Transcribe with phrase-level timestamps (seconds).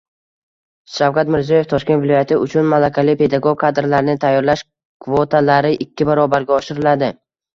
[0.93, 4.65] Shavkat Mirziyoyev: Toshkent viloyati uchun malakali pedagog kadrlarni tayyorlash
[5.07, 7.11] kvotalari ikki barobarga oshiriladi